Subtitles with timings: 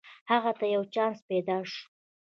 [0.31, 1.81] هغه ته یو چانس پیداشو